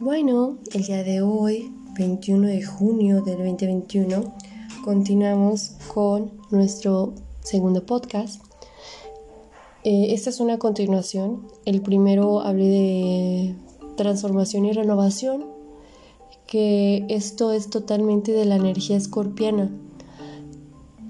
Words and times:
Bueno, 0.00 0.58
el 0.72 0.82
día 0.82 1.04
de 1.04 1.22
hoy, 1.22 1.72
21 1.96 2.48
de 2.48 2.64
junio 2.64 3.22
del 3.22 3.38
2021, 3.38 4.34
continuamos 4.84 5.76
con 5.86 6.32
nuestro 6.50 7.14
segundo 7.40 7.86
podcast. 7.86 8.42
Eh, 9.84 10.08
esta 10.12 10.30
es 10.30 10.40
una 10.40 10.58
continuación. 10.58 11.46
El 11.64 11.80
primero 11.80 12.40
hablé 12.40 12.68
de 12.68 13.54
transformación 13.96 14.64
y 14.64 14.72
renovación, 14.72 15.44
que 16.48 17.06
esto 17.08 17.52
es 17.52 17.70
totalmente 17.70 18.32
de 18.32 18.46
la 18.46 18.56
energía 18.56 18.96
escorpiana. 18.96 19.70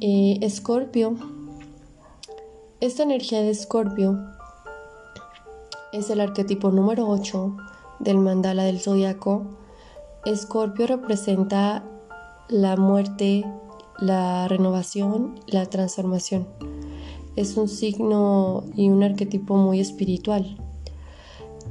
Eh, 0.03 0.39
Escorpio, 0.43 1.16
esta 2.80 3.04
energía 3.04 3.40
de 3.40 3.50
Escorpio 3.50 4.18
es 5.94 6.11
el 6.11 6.21
arquetipo 6.21 6.71
número 6.71 7.08
8 7.08 7.57
del 7.98 8.18
mandala 8.18 8.64
del 8.64 8.80
zodiaco, 8.80 9.44
Escorpio 10.25 10.86
representa 10.86 11.84
la 12.48 12.76
muerte, 12.76 13.44
la 13.98 14.48
renovación, 14.48 15.39
la 15.46 15.67
transformación. 15.67 16.46
Es 17.36 17.57
un 17.58 17.68
signo 17.68 18.64
y 18.75 18.89
un 18.89 19.03
arquetipo 19.03 19.57
muy 19.57 19.80
espiritual. 19.80 20.57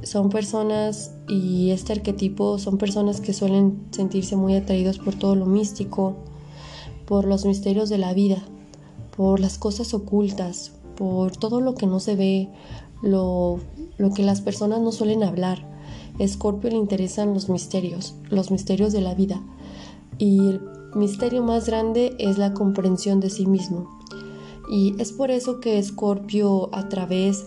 Son 0.02 0.28
personas, 0.28 1.14
y 1.28 1.70
este 1.70 1.94
arquetipo 1.94 2.58
son 2.58 2.78
personas 2.78 3.20
que 3.20 3.32
suelen 3.32 3.86
sentirse 3.90 4.36
muy 4.36 4.54
atraídos 4.54 4.98
por 4.98 5.16
todo 5.16 5.34
lo 5.34 5.46
místico, 5.46 6.14
por 7.06 7.24
los 7.24 7.44
misterios 7.46 7.88
de 7.88 7.98
la 7.98 8.14
vida, 8.14 8.42
por 9.16 9.40
las 9.40 9.58
cosas 9.58 9.94
ocultas, 9.94 10.72
por 10.96 11.36
todo 11.36 11.60
lo 11.60 11.74
que 11.74 11.86
no 11.86 11.98
se 11.98 12.14
ve, 12.14 12.50
lo, 13.02 13.58
lo 13.98 14.10
que 14.12 14.22
las 14.22 14.42
personas 14.42 14.80
no 14.80 14.92
suelen 14.92 15.24
hablar 15.24 15.73
Escorpio 16.18 16.70
le 16.70 16.76
interesan 16.76 17.34
los 17.34 17.48
misterios, 17.48 18.14
los 18.30 18.50
misterios 18.50 18.92
de 18.92 19.00
la 19.00 19.14
vida. 19.14 19.42
Y 20.18 20.38
el 20.38 20.60
misterio 20.94 21.42
más 21.42 21.66
grande 21.66 22.14
es 22.18 22.38
la 22.38 22.54
comprensión 22.54 23.20
de 23.20 23.30
sí 23.30 23.46
mismo. 23.46 23.98
Y 24.70 24.94
es 25.00 25.12
por 25.12 25.30
eso 25.30 25.60
que 25.60 25.78
Escorpio 25.78 26.74
a 26.74 26.88
través 26.88 27.44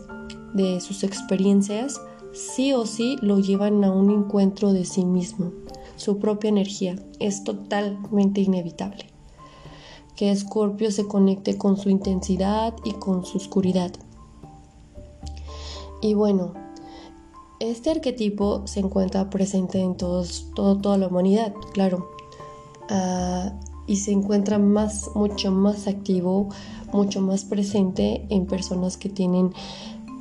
de 0.54 0.82
sus 0.82 1.04
experiencias 1.04 2.02
sí 2.34 2.74
o 2.74 2.86
sí 2.86 3.18
lo 3.22 3.40
llevan 3.40 3.84
a 3.84 3.92
un 3.92 4.12
encuentro 4.12 4.74
de 4.74 4.86
sí 4.86 5.06
mismo. 5.06 5.52
Su 5.96 6.20
propia 6.20 6.50
energía 6.50 6.96
es 7.20 7.44
totalmente 7.44 8.42
inevitable. 8.42 9.06
Que 10.16 10.32
Escorpio 10.32 10.92
se 10.92 11.08
conecte 11.08 11.58
con 11.58 11.78
su 11.78 11.90
intensidad 11.90 12.76
y 12.84 12.92
con 12.94 13.26
su 13.26 13.38
oscuridad. 13.38 13.92
Y 16.02 16.14
bueno, 16.14 16.54
este 17.60 17.90
arquetipo 17.90 18.68
se 18.68 18.82
encuentra 18.82 19.30
presente 19.30 19.80
en 19.80 19.96
todos, 19.96 20.48
todo, 20.56 20.78
toda 20.78 20.98
la 20.98 21.08
humanidad, 21.08 21.54
claro, 21.74 22.12
ah, 22.90 23.54
y 23.88 23.98
se 23.98 24.12
encuentra 24.12 24.60
más, 24.60 25.10
mucho 25.16 25.52
más 25.52 25.88
activo, 25.88 26.50
mucho 26.92 27.22
más 27.22 27.46
presente 27.46 28.26
en 28.30 28.46
personas 28.46 28.98
que 28.98 29.10
tienen 29.10 29.54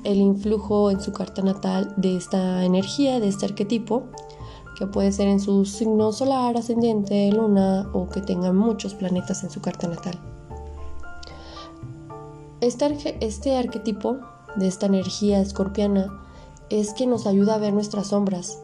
el 0.05 0.19
influjo 0.19 0.91
en 0.91 1.01
su 1.01 1.13
carta 1.13 1.43
natal 1.43 1.93
de 1.97 2.17
esta 2.17 2.65
energía, 2.65 3.19
de 3.19 3.29
este 3.29 3.47
arquetipo, 3.47 4.05
que 4.79 4.87
puede 4.87 5.11
ser 5.11 5.27
en 5.27 5.41
su 5.41 5.65
signo 5.65 6.13
solar, 6.13 6.57
ascendiente, 6.57 7.31
luna 7.33 7.91
o 7.93 8.09
que 8.09 8.21
tengan 8.21 8.57
muchos 8.57 8.95
planetas 8.95 9.43
en 9.43 9.51
su 9.51 9.61
carta 9.61 9.89
natal. 9.89 10.19
Este, 12.61 13.17
este 13.21 13.57
arquetipo 13.57 14.19
de 14.55 14.69
esta 14.69 14.87
energía 14.87 15.41
escorpiana 15.41 16.26
es 16.71 16.93
que 16.95 17.07
nos 17.07 17.27
ayuda 17.27 17.55
a 17.55 17.59
ver 17.59 17.73
nuestras 17.73 18.09
sombras, 18.09 18.59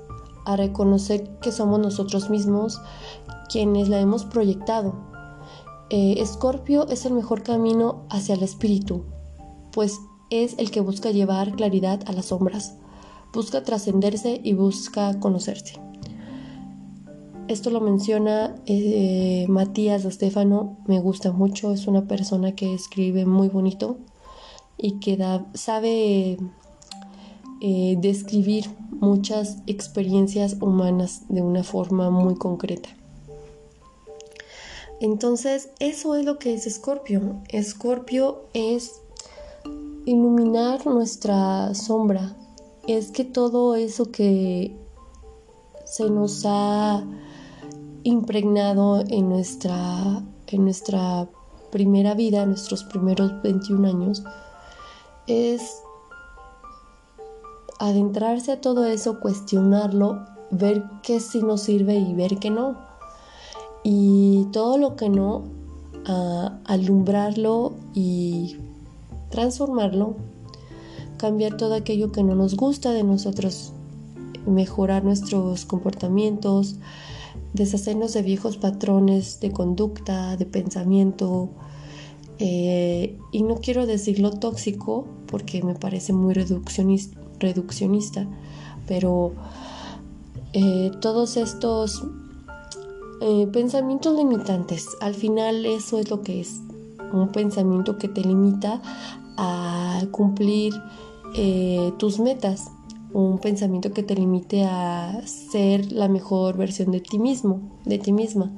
a 0.45 0.57
reconocer 0.57 1.39
que 1.41 1.53
somos 1.53 1.79
nosotros 1.81 2.31
mismos 2.31 2.81
quienes 3.49 3.89
la 3.89 4.01
hemos 4.01 4.25
proyectado. 4.25 4.95
Eh, 5.91 6.17
Escorpio 6.19 6.89
es 6.89 7.05
el 7.05 7.13
mejor 7.13 7.43
camino 7.43 8.05
hacia 8.11 8.35
el 8.35 8.43
espíritu, 8.43 9.05
pues 9.73 9.99
es 10.31 10.55
el 10.59 10.71
que 10.71 10.81
busca 10.81 11.11
llevar 11.11 11.53
claridad 11.53 12.01
a 12.07 12.13
las 12.13 12.27
sombras, 12.27 12.77
busca 13.33 13.63
trascenderse 13.63 14.41
y 14.43 14.55
busca 14.55 15.21
conocerse. 15.21 15.81
Esto 17.49 17.71
lo 17.71 17.81
menciona 17.81 18.55
eh, 18.67 19.45
Matías 19.49 20.05
de 20.05 20.11
Stefano, 20.11 20.79
me 20.87 21.01
gusta 21.01 21.33
mucho, 21.33 21.73
es 21.73 21.87
una 21.87 22.07
persona 22.07 22.55
que 22.55 22.73
escribe 22.73 23.27
muy 23.27 23.49
bonito 23.49 23.99
y 24.79 25.01
que 25.01 25.19
sabe 25.53 26.39
eh, 27.65 27.95
describir 27.97 28.65
muchas 28.91 29.59
experiencias 29.69 30.57
humanas 30.61 31.23
de 31.29 31.43
una 31.43 31.63
forma 31.63 32.11
muy 32.11 32.35
concreta. 32.35 32.89
Entonces, 34.99 35.71
eso 35.79 36.17
es 36.17 36.25
lo 36.25 36.41
que 36.41 36.55
es 36.55 36.67
Escorpio. 36.67 37.41
Escorpio 37.51 38.47
es 38.53 39.01
iluminar 40.07 40.85
nuestra 40.89 41.73
sombra. 41.77 42.37
Es 42.89 43.13
que 43.13 43.25
todo 43.25 43.77
eso 43.77 44.11
que 44.11 44.77
se 45.85 46.11
nos 46.11 46.43
ha 46.45 47.05
impregnado 48.03 49.05
en 49.07 49.29
nuestra, 49.29 50.21
en 50.49 50.65
nuestra 50.65 51.29
primera 51.71 52.15
vida, 52.15 52.45
nuestros 52.45 52.83
primeros 52.83 53.41
21 53.43 53.87
años, 53.89 54.25
es 55.29 55.82
adentrarse 57.83 58.53
a 58.53 58.61
todo 58.61 58.87
eso, 58.87 59.19
cuestionarlo, 59.19 60.25
ver 60.53 60.85
qué 61.03 61.19
sí 61.19 61.43
nos 61.43 61.63
sirve 61.63 61.97
y 61.97 62.15
ver 62.15 62.39
qué 62.39 62.49
no. 62.49 62.79
Y 63.83 64.47
todo 64.53 64.79
lo 64.79 64.95
que 64.95 65.09
no, 65.09 65.43
alumbrarlo 66.65 67.73
y 67.93 68.57
transformarlo, 69.31 70.15
cambiar 71.17 71.57
todo 71.57 71.75
aquello 71.75 72.13
que 72.13 72.23
no 72.23 72.37
nos 72.37 72.55
gusta 72.55 72.93
de 72.93 73.03
nosotros, 73.03 73.73
mejorar 74.47 75.03
nuestros 75.03 75.65
comportamientos, 75.65 76.77
deshacernos 77.53 78.13
de 78.13 78.23
viejos 78.23 78.59
patrones 78.59 79.41
de 79.41 79.51
conducta, 79.51 80.37
de 80.37 80.47
pensamiento. 80.47 81.49
Eh, 82.39 83.19
y 83.33 83.43
no 83.43 83.57
quiero 83.57 83.87
decirlo 83.87 84.31
tóxico 84.31 85.05
porque 85.27 85.65
me 85.65 85.75
parece 85.75 86.13
muy 86.13 86.35
reduccionista 86.35 87.22
reduccionista, 87.43 88.27
pero 88.87 89.33
eh, 90.55 90.91
todos 91.01 91.37
estos 91.37 92.03
eh, 93.21 93.47
pensamientos 93.53 94.17
limitantes, 94.17 94.89
al 95.01 95.15
final 95.15 95.67
eso 95.67 95.99
es 95.99 96.11
lo 96.11 96.23
que 96.23 96.41
es, 96.41 96.61
un 97.13 97.29
pensamiento 97.29 97.99
que 97.99 98.09
te 98.09 98.23
limita 98.23 98.81
a 99.37 100.03
cumplir 100.11 100.75
eh, 101.35 101.93
tus 101.99 102.19
metas, 102.19 102.71
un 103.13 103.39
pensamiento 103.39 103.93
que 103.93 104.03
te 104.03 104.15
limite 104.15 104.65
a 104.65 105.21
ser 105.27 105.93
la 105.93 106.09
mejor 106.09 106.57
versión 106.57 106.91
de 106.91 107.01
ti 107.01 107.19
mismo, 107.19 107.61
de 107.85 107.99
ti 107.99 108.13
misma. 108.13 108.51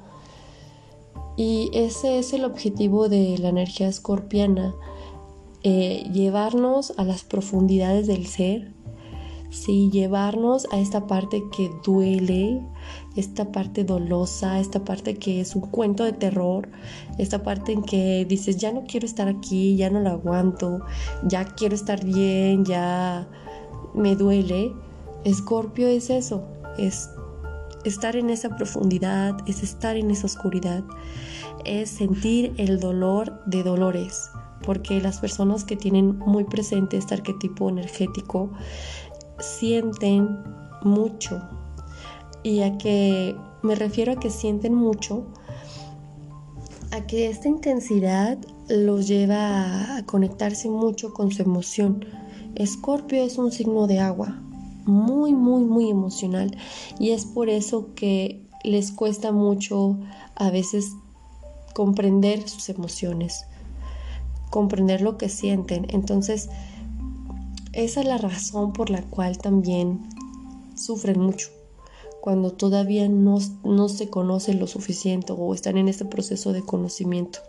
Y 1.36 1.70
ese 1.74 2.18
es 2.18 2.32
el 2.32 2.44
objetivo 2.44 3.08
de 3.08 3.36
la 3.38 3.48
energía 3.48 3.88
escorpiana, 3.88 4.74
llevarnos 5.64 6.92
a 6.98 7.04
las 7.04 7.24
profundidades 7.24 8.06
del 8.06 8.26
ser, 8.26 8.74
¿sí? 9.54 9.88
llevarnos 9.90 10.66
a 10.72 10.78
esta 10.78 11.06
parte 11.06 11.42
que 11.56 11.70
duele, 11.84 12.60
esta 13.16 13.50
parte 13.52 13.84
dolosa, 13.84 14.60
esta 14.60 14.84
parte 14.84 15.14
que 15.14 15.40
es 15.40 15.54
un 15.54 15.62
cuento 15.62 16.04
de 16.04 16.12
terror, 16.12 16.68
esta 17.18 17.42
parte 17.42 17.72
en 17.72 17.82
que 17.82 18.26
dices, 18.28 18.56
ya 18.58 18.72
no 18.72 18.84
quiero 18.84 19.06
estar 19.06 19.28
aquí, 19.28 19.76
ya 19.76 19.88
no 19.88 20.00
lo 20.00 20.10
aguanto, 20.10 20.80
ya 21.22 21.44
quiero 21.44 21.74
estar 21.74 22.04
bien, 22.04 22.64
ya 22.64 23.28
me 23.94 24.16
duele. 24.16 24.72
Escorpio 25.24 25.88
es 25.88 26.10
eso, 26.10 26.44
es 26.76 27.08
estar 27.84 28.16
en 28.16 28.30
esa 28.30 28.56
profundidad, 28.56 29.36
es 29.46 29.62
estar 29.62 29.96
en 29.96 30.10
esa 30.10 30.26
oscuridad, 30.26 30.84
es 31.64 31.88
sentir 31.88 32.52
el 32.58 32.80
dolor 32.80 33.42
de 33.46 33.62
dolores, 33.62 34.30
porque 34.64 35.00
las 35.00 35.18
personas 35.18 35.64
que 35.64 35.76
tienen 35.76 36.18
muy 36.18 36.44
presente 36.44 36.96
este 36.96 37.14
arquetipo 37.14 37.68
energético 37.68 38.50
sienten 39.38 40.28
mucho. 40.82 41.42
Y 42.42 42.60
a 42.60 42.76
que 42.78 43.36
me 43.62 43.74
refiero 43.74 44.12
a 44.12 44.16
que 44.16 44.30
sienten 44.30 44.74
mucho, 44.74 45.26
a 46.90 47.06
que 47.06 47.28
esta 47.28 47.48
intensidad 47.48 48.38
los 48.68 49.08
lleva 49.08 49.96
a 49.96 50.06
conectarse 50.06 50.68
mucho 50.68 51.12
con 51.12 51.30
su 51.32 51.42
emoción. 51.42 52.04
Escorpio 52.54 53.22
es 53.24 53.38
un 53.38 53.50
signo 53.50 53.86
de 53.86 54.00
agua, 54.00 54.40
muy, 54.84 55.32
muy, 55.32 55.64
muy 55.64 55.90
emocional. 55.90 56.56
Y 56.98 57.10
es 57.10 57.24
por 57.24 57.48
eso 57.48 57.94
que 57.94 58.46
les 58.62 58.92
cuesta 58.92 59.32
mucho 59.32 59.98
a 60.36 60.50
veces 60.50 60.92
comprender 61.74 62.48
sus 62.48 62.68
emociones, 62.68 63.46
comprender 64.54 65.02
lo 65.02 65.18
que 65.18 65.28
sienten. 65.28 65.84
Entonces, 65.88 66.48
esa 67.72 68.00
es 68.02 68.06
la 68.06 68.18
razón 68.18 68.72
por 68.72 68.88
la 68.88 69.02
cual 69.02 69.36
también 69.36 70.02
sufren 70.76 71.18
mucho. 71.20 71.48
cuando 72.20 72.52
todavía 72.52 73.06
no, 73.08 73.40
se 73.88 74.08
conoce 74.08 74.54
lo 74.54 74.66
suficiente 74.66 75.34
o 75.36 75.52
están 75.52 75.76
en 75.76 75.88
este 75.88 76.04
proceso 76.04 76.52
de 76.52 76.62
conocimiento. 76.62 77.40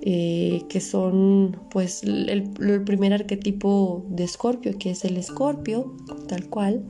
Eh, 0.00 0.64
que 0.68 0.80
son 0.80 1.60
pues 1.70 2.02
el, 2.02 2.50
primer 2.84 3.12
arquetipo 3.12 4.04
de 4.08 4.24
escorpio, 4.24 4.76
que 4.78 4.90
es 4.90 5.04
el 5.04 5.18
escorpio, 5.18 5.94
tal 6.26 6.48
cual, 6.48 6.84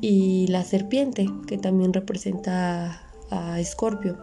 y 0.00 0.48
la 0.48 0.64
serpiente, 0.64 1.26
que 1.46 1.58
también 1.58 1.92
representa 1.92 3.02
a 3.30 3.60
escorpio. 3.60 4.18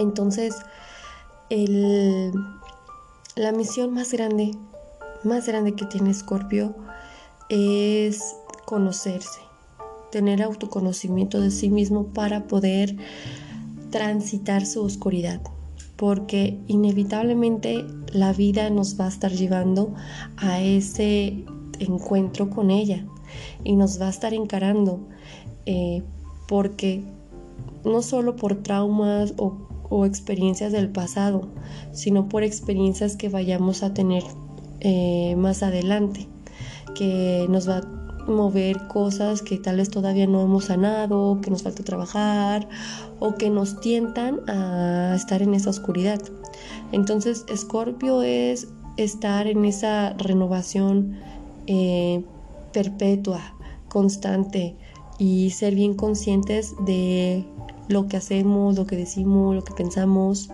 Entonces, 0.00 0.54
la 3.36 3.50
misión 3.52 3.94
más 3.94 4.12
grande, 4.12 4.52
más 5.24 5.46
grande 5.46 5.74
que 5.74 5.86
tiene 5.86 6.10
escorpio 6.10 6.74
es 7.48 8.36
conocerse, 8.66 9.40
tener 10.10 10.42
autoconocimiento 10.42 11.40
de 11.40 11.50
sí 11.50 11.70
mismo 11.70 12.06
para 12.06 12.46
poder 12.46 12.96
transitar 13.90 14.66
su 14.66 14.82
oscuridad, 14.82 15.40
porque 15.96 16.58
inevitablemente 16.66 17.86
la 18.12 18.34
vida 18.34 18.68
nos 18.68 19.00
va 19.00 19.06
a 19.06 19.08
estar 19.08 19.32
llevando 19.32 19.94
a 20.36 20.60
ese 20.60 21.44
encuentro 21.78 22.50
con 22.50 22.70
ella 22.70 23.06
y 23.64 23.76
nos 23.76 24.00
va 24.00 24.08
a 24.08 24.10
estar 24.10 24.34
encarando, 24.34 25.00
eh, 25.64 26.02
porque 26.48 27.02
no 27.84 28.02
solo 28.02 28.36
por 28.36 28.62
traumas 28.62 29.32
o, 29.38 29.71
experiencias 30.06 30.72
del 30.72 30.88
pasado, 30.88 31.48
sino 31.92 32.28
por 32.28 32.42
experiencias 32.42 33.16
que 33.16 33.28
vayamos 33.28 33.82
a 33.82 33.94
tener 33.94 34.22
eh, 34.80 35.34
más 35.36 35.62
adelante, 35.62 36.28
que 36.94 37.46
nos 37.48 37.68
va 37.68 37.78
a 37.78 38.02
mover 38.26 38.88
cosas 38.88 39.42
que 39.42 39.58
tal 39.58 39.76
vez 39.76 39.90
todavía 39.90 40.26
no 40.26 40.42
hemos 40.42 40.66
sanado, 40.66 41.40
que 41.40 41.50
nos 41.50 41.62
falta 41.62 41.82
trabajar 41.82 42.68
o 43.20 43.34
que 43.34 43.50
nos 43.50 43.80
tientan 43.80 44.40
a 44.48 45.14
estar 45.14 45.42
en 45.42 45.54
esa 45.54 45.70
oscuridad. 45.70 46.20
Entonces, 46.92 47.44
Escorpio 47.48 48.22
es 48.22 48.68
estar 48.96 49.46
en 49.46 49.64
esa 49.64 50.14
renovación 50.14 51.18
eh, 51.66 52.24
perpetua, 52.72 53.40
constante 53.88 54.76
y 55.18 55.50
ser 55.50 55.74
bien 55.74 55.94
conscientes 55.94 56.74
de 56.84 57.44
lo 57.92 58.08
que 58.08 58.16
hacemos, 58.16 58.76
lo 58.76 58.86
que 58.86 58.96
decimos, 58.96 59.54
lo 59.54 59.62
que 59.62 59.74
pensamos, 59.74 60.50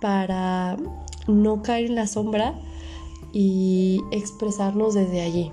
para 0.00 0.76
no 1.28 1.62
caer 1.62 1.86
en 1.86 1.94
la 1.94 2.06
sombra 2.06 2.58
y 3.32 4.00
expresarnos 4.10 4.94
desde 4.94 5.20
allí. 5.20 5.52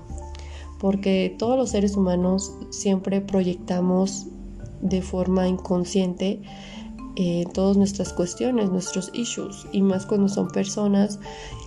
Porque 0.80 1.34
todos 1.38 1.56
los 1.56 1.70
seres 1.70 1.96
humanos 1.96 2.52
siempre 2.70 3.20
proyectamos 3.20 4.26
de 4.80 5.02
forma 5.02 5.48
inconsciente 5.48 6.40
eh, 7.20 7.46
todas 7.52 7.76
nuestras 7.76 8.12
cuestiones, 8.12 8.70
nuestros 8.70 9.10
issues, 9.12 9.66
y 9.72 9.82
más 9.82 10.06
cuando 10.06 10.28
son 10.28 10.48
personas 10.48 11.18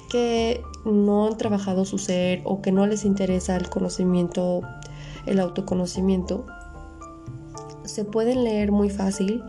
que 0.10 0.62
no 0.86 1.28
han 1.28 1.38
trabajado 1.38 1.84
su 1.84 1.98
ser 1.98 2.42
o 2.46 2.62
que 2.62 2.72
no 2.72 2.88
les 2.88 3.04
interesa 3.04 3.58
el 3.58 3.70
conocimiento, 3.70 4.62
el 5.26 5.42
autoconocimiento, 5.42 6.46
se 7.92 8.06
pueden 8.06 8.44
leer 8.44 8.72
muy 8.72 8.90
fácil. 8.90 9.44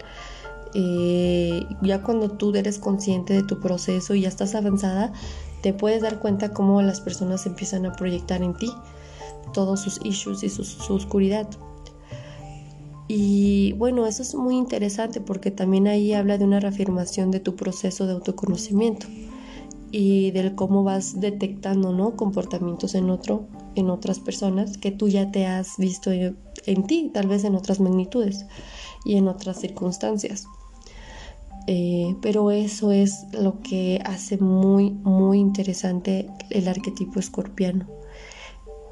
Eh, 0.74 1.66
ya 1.82 2.02
cuando 2.02 2.30
tú 2.30 2.54
eres 2.54 2.78
consciente 2.78 3.34
de 3.34 3.42
tu 3.42 3.60
proceso 3.60 4.14
y 4.14 4.22
ya 4.22 4.28
estás 4.28 4.54
avanzada, 4.54 5.12
te 5.62 5.72
puedes 5.72 6.02
dar 6.02 6.18
cuenta 6.18 6.52
cómo 6.52 6.82
las 6.82 7.00
personas 7.00 7.46
empiezan 7.46 7.86
a 7.86 7.92
proyectar 7.92 8.42
en 8.42 8.54
ti 8.54 8.72
todos 9.52 9.80
sus 9.80 10.00
issues 10.04 10.42
y 10.42 10.48
su, 10.48 10.62
oscuridad. 10.92 11.48
Y 13.06 13.74
bueno, 13.74 14.06
eso 14.06 14.22
es 14.22 14.34
muy 14.34 14.56
interesante 14.56 15.20
porque 15.20 15.50
también 15.50 15.86
ahí 15.86 16.14
habla 16.14 16.38
de 16.38 16.44
una 16.44 16.60
reafirmación 16.60 17.30
de 17.30 17.40
tu 17.40 17.54
proceso 17.54 18.06
de 18.06 18.14
autoconocimiento 18.14 19.06
y 19.92 20.32
del 20.32 20.54
cómo 20.54 20.82
vas 20.82 21.20
detectando 21.20 21.92
¿no? 21.92 22.16
comportamientos 22.16 22.96
en 22.96 23.10
otro, 23.10 23.46
en 23.76 23.90
otras 23.90 24.18
personas 24.18 24.78
que 24.78 24.90
tú 24.90 25.08
ya 25.08 25.30
te 25.30 25.46
has 25.46 25.76
visto 25.76 26.10
en, 26.10 26.86
ti, 26.86 27.10
tal 27.14 27.28
vez 27.28 27.44
en 27.44 27.54
otras 27.54 27.78
magnitudes 27.78 28.46
y 29.04 29.16
en 29.16 29.28
otras 29.28 29.60
circunstancias. 29.60 30.46
Eh, 31.68 32.16
pero 32.20 32.50
eso 32.50 32.90
es 32.90 33.26
lo 33.32 33.60
que 33.60 34.00
hace 34.04 34.38
muy, 34.38 34.90
muy 34.90 35.38
interesante 35.38 36.28
el 36.50 36.66
arquetipo 36.66 37.20
escorpiano 37.20 37.86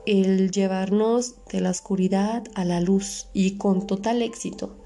el 0.07 0.51
llevarnos 0.51 1.37
de 1.53 1.61
la 1.61 1.71
oscuridad 1.71 2.45
a 2.55 2.65
la 2.65 2.81
luz 2.81 3.29
y 3.33 3.57
con 3.57 3.87
total 3.87 4.23
éxito. 4.23 4.77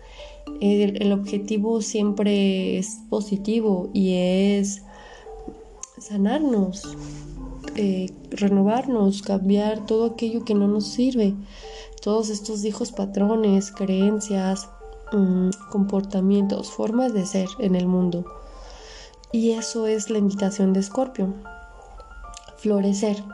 El, 0.60 1.12
objetivo 1.12 1.80
siempre 1.80 2.78
es 2.78 2.98
positivo 3.08 3.90
y 3.94 4.14
es 4.14 4.82
sanarnos, 6.04 6.82
eh, 7.76 8.12
renovarnos, 8.30 9.22
cambiar 9.22 9.86
todo 9.86 10.04
aquello 10.04 10.44
que 10.44 10.54
no 10.54 10.68
nos 10.68 10.86
sirve, 10.86 11.34
todos 12.02 12.28
estos 12.28 12.62
hijos 12.64 12.92
patrones, 12.92 13.72
creencias, 13.72 14.68
mm, 15.12 15.48
comportamientos, 15.70 16.70
formas 16.70 17.14
de 17.14 17.24
ser 17.24 17.48
en 17.58 17.74
el 17.74 17.86
mundo. 17.86 18.26
Y 19.32 19.52
eso 19.52 19.86
es 19.86 20.10
la 20.10 20.18
invitación 20.18 20.74
de 20.74 20.80
Escorpio, 20.80 21.32
florecer. 22.58 23.24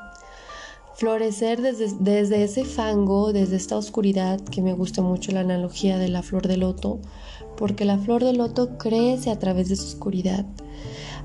Florecer 0.95 1.61
desde, 1.61 2.45
ese 2.45 2.65
fango, 2.65 3.33
desde 3.33 3.57
esta 3.57 3.77
oscuridad, 3.77 4.39
que 4.41 4.63
me 4.63 4.75
gusta 4.75 5.03
mucho 5.03 5.33
la 5.33 5.41
analogía 5.41 5.99
de 5.99 6.09
la 6.09 6.23
flor 6.23 6.47
de 6.47 6.57
loto, 6.57 7.01
porque 7.57 7.85
la 7.85 7.99
flor 7.99 8.23
de 8.23 8.35
loto 8.35 8.79
crece 8.79 9.31
a 9.31 9.39
través 9.39 9.69
de 9.71 9.77
su 9.77 9.87
oscuridad, 9.87 10.47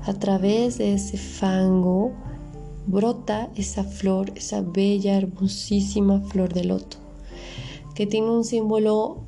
a 0.04 0.14
través 0.14 0.78
de 0.78 0.94
ese 0.94 1.16
fango 1.16 2.12
brota 2.86 3.50
esa 3.56 3.84
flor, 3.84 4.32
esa 4.36 4.60
bella, 4.60 5.16
hermosísima 5.16 6.20
flor 6.20 6.52
de 6.54 6.64
loto, 6.64 6.98
que 7.94 8.06
tiene 8.06 8.30
un 8.30 8.44
símbolo 8.44 9.18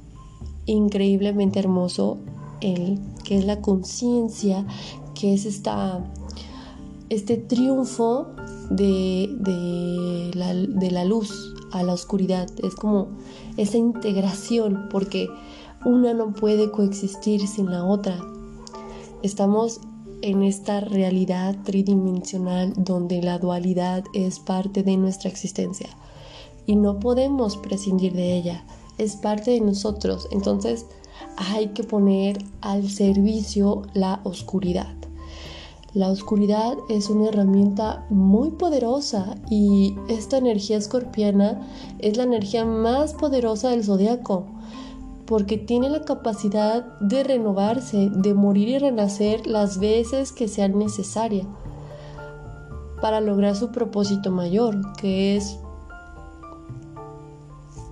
increíblemente 0.67 1.59
hermoso, 1.59 2.19
el, 2.61 3.01
que 3.25 3.39
es 3.39 3.45
la 3.45 3.61
conciencia, 3.61 4.67
que 5.15 5.35
es 5.35 5.45
esta, 5.45 6.05
este 7.09 7.37
triunfo 7.37 8.29
de, 8.71 10.31
la, 10.35 11.05
luz 11.05 11.55
a 11.73 11.83
la 11.83 11.93
oscuridad. 11.93 12.49
Es 12.63 12.75
como 12.75 13.09
esa 13.57 13.77
integración, 13.77 14.89
porque 14.91 15.29
una 15.85 16.15
no 16.15 16.33
puede 16.33 16.71
coexistir 16.71 17.47
sin 17.47 17.71
la 17.71 17.85
otra. 17.85 18.19
Estamos 19.23 19.81
en 20.23 20.43
esta 20.43 20.81
realidad 20.81 21.57
tridimensional 21.65 22.73
donde 22.77 23.23
la 23.23 23.39
dualidad 23.39 24.05
es 24.15 24.39
parte 24.39 24.83
de 24.83 24.97
nuestra 24.97 25.31
existencia 25.31 25.89
y 26.67 26.77
no 26.77 27.01
podemos 27.01 27.57
prescindir 27.57 28.13
de 28.13 28.37
ella, 28.37 28.65
es 28.99 29.17
parte 29.17 29.53
de 29.53 29.61
nosotros, 29.61 30.29
entonces 30.31 30.87
hay 31.37 31.69
que 31.69 31.85
poner 31.85 32.45
al 32.61 32.89
servicio 32.91 33.83
la 33.95 34.21
oscuridad. 34.25 34.95
La 35.95 36.11
oscuridad 36.11 36.75
es 36.91 37.09
una 37.09 37.29
herramienta 37.29 38.07
muy 38.11 38.51
poderosa 38.51 39.37
y 39.51 39.97
esta 40.09 40.37
energía 40.37 40.77
escorpiana 40.77 41.67
es 41.99 42.17
la 42.19 42.25
energía 42.25 42.65
más 42.67 43.15
poderosa 43.15 43.71
del 43.71 43.85
zodiaco 43.85 44.47
porque 45.29 45.59
tiene 45.59 45.91
la 45.91 46.07
capacidad 46.07 46.87
de 47.01 47.23
renovarse, 47.23 48.09
de 48.11 48.33
morir 48.33 48.69
y 48.69 48.79
renacer 48.79 49.47
las 49.47 49.79
veces 49.79 50.33
que 50.33 50.49
sean 50.49 50.79
necesarias 50.79 51.47
para 53.03 53.21
lograr 53.21 53.55
su 53.55 53.71
propósito 53.71 54.31
mayor, 54.31 54.81
que 54.95 55.37
es 55.37 55.59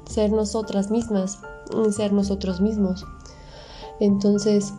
ser 0.06 0.32
nosotras 0.32 0.90
mismas, 0.90 1.38
ser 1.90 2.14
nosotros 2.14 2.62
mismos. 2.62 3.04
Entonces, 4.00 4.72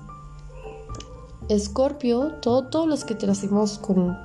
Escorpio, 1.49 2.39
todos 2.41 2.87
los 2.87 3.05
que 3.05 3.15
nacimos 3.27 3.77
con 3.77 4.17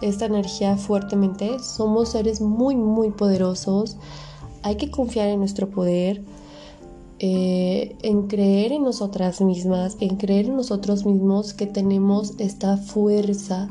esta 0.00 0.24
energía 0.24 0.78
fuertemente, 0.78 1.58
somos 1.58 2.08
seres 2.08 2.40
muy, 2.40 2.74
muy 2.74 3.10
poderosos. 3.10 3.98
Hay 4.62 4.76
que 4.76 4.90
confiar 4.90 5.28
en 5.28 5.40
nuestro 5.40 5.68
poder, 5.68 6.24
eh, 7.22 7.98
en 8.00 8.28
creer 8.28 8.72
en 8.72 8.82
nosotras 8.82 9.42
mismas, 9.42 9.98
en 10.00 10.16
creer 10.16 10.46
en 10.46 10.56
nosotros 10.56 11.04
mismos 11.04 11.52
que 11.52 11.66
tenemos 11.66 12.32
esta 12.38 12.78
fuerza, 12.78 13.68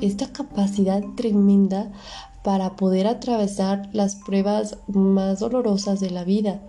esta 0.00 0.32
capacidad 0.32 1.02
tremenda 1.16 1.90
para 2.44 2.76
poder 2.76 3.08
atravesar 3.08 3.90
las 3.92 4.14
pruebas 4.14 4.78
más 4.86 5.40
dolorosas 5.40 5.98
de 5.98 6.10
la 6.10 6.22
vida, 6.22 6.62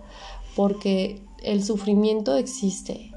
porque 0.56 1.22
el 1.44 1.62
sufrimiento 1.62 2.34
existe, 2.34 3.12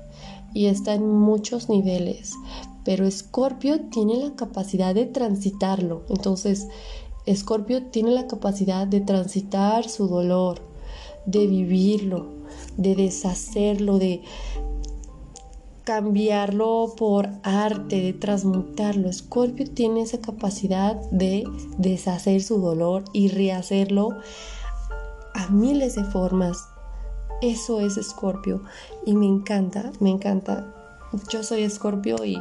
y 0.53 0.67
está 0.67 0.93
en 0.93 1.09
muchos 1.09 1.67
niveles, 1.67 2.35
pero 2.83 3.07
Escorpio 3.07 3.89
tiene 3.89 4.17
la 4.17 4.35
capacidad 4.35 4.93
de 4.93 5.07
transitarlo. 5.07 6.03
Entonces, 6.09 6.67
Escorpio 7.25 7.87
tiene 7.87 8.11
la 8.11 8.27
capacidad 8.27 8.85
de 8.85 9.01
transitar 9.01 9.89
su 9.89 10.07
dolor, 10.07 10.61
de 11.25 11.47
vivirlo, 11.47 12.38
de 12.79 12.95
deshacerlo, 12.95 13.99
de 13.99 14.21
cambiarlo 15.83 16.93
por 16.95 17.29
arte, 17.43 18.01
de 18.01 18.13
transmutarlo. 18.13 19.09
Escorpio 19.09 19.69
tiene 19.69 20.01
esa 20.01 20.19
capacidad 20.19 20.95
de 21.11 21.43
deshacer 21.77 22.41
su 22.41 22.61
dolor 22.61 23.03
y 23.11 23.27
rehacerlo 23.27 24.11
a 25.33 25.49
miles 25.49 25.95
de 25.95 26.05
formas. 26.05 26.69
Eso 27.41 27.81
es 27.81 27.97
Escorpio 27.97 28.63
y 29.05 29.13
me 29.13 29.25
encanta, 29.25 29.91
me 29.99 30.09
encanta. 30.09 30.73
Yo 31.29 31.43
soy 31.43 31.63
Escorpio 31.63 32.23
y 32.23 32.37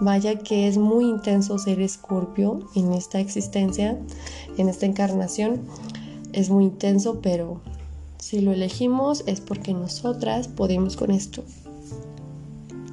vaya 0.00 0.38
que 0.38 0.66
es 0.66 0.76
muy 0.76 1.04
intenso 1.04 1.58
ser 1.58 1.80
Escorpio 1.80 2.60
en 2.74 2.94
esta 2.94 3.20
existencia, 3.20 3.98
en 4.56 4.68
esta 4.68 4.86
encarnación. 4.86 5.60
Es 6.32 6.50
muy 6.50 6.64
intenso, 6.64 7.20
pero 7.20 7.60
si 8.22 8.40
lo 8.40 8.52
elegimos 8.52 9.24
es 9.26 9.40
porque 9.40 9.74
nosotras 9.74 10.46
podemos 10.46 10.96
con 10.96 11.10
esto. 11.10 11.42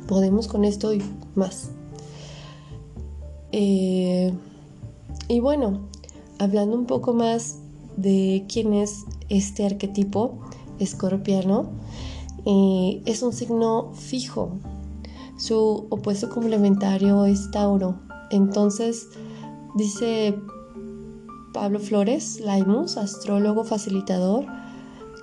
Podemos 0.08 0.48
con 0.48 0.66
esto 0.66 0.92
y 0.92 1.04
más. 1.36 1.70
Eh, 3.52 4.34
y 5.28 5.40
bueno, 5.40 5.82
hablando 6.40 6.76
un 6.76 6.88
poco 6.88 7.14
más 7.14 7.60
de 7.96 8.44
quién 8.52 8.74
es 8.74 9.06
este 9.30 9.68
arquetipo 9.68 10.40
escorpiano, 10.80 11.70
eh, 12.48 13.04
es 13.06 13.22
un 13.22 13.32
signo 13.32 13.92
fijo. 13.94 14.54
Su 15.38 15.86
opuesto 15.92 16.32
complementario 16.32 17.26
es 17.26 17.52
Tauro. 17.52 18.00
Entonces, 18.32 19.10
dice 19.76 20.40
Pablo 21.54 21.80
Flores, 21.80 22.40
Laimus, 22.40 22.98
astrólogo 22.98 23.64
facilitador, 23.64 24.48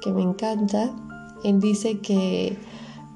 que 0.06 0.12
me 0.12 0.22
encanta. 0.22 0.94
Él 1.42 1.60
dice 1.60 1.98
que 1.98 2.56